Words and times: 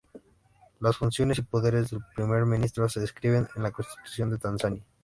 Las 0.79 0.97
funciones 0.97 1.37
y 1.37 1.43
poderes 1.43 1.91
del 1.91 1.99
Primer 2.15 2.43
Ministro 2.47 2.89
se 2.89 2.99
describen 2.99 3.47
en 3.55 3.61
la 3.61 3.69
Constitución 3.71 4.31
de 4.31 4.39
Tanzania. 4.39 4.83